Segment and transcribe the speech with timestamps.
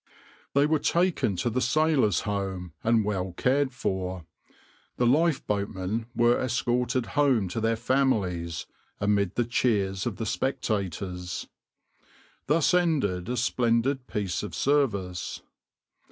[0.55, 4.25] "}}}}\end{minipage} \hfill{} \end{figure} They were taken to the Sailors' Home, and well cared for;
[4.97, 8.65] the lifeboatmen were escorted home to their families
[8.99, 11.45] amid the cheers of the spectators.
[12.47, 15.43] Thus ended a splendid piece of service.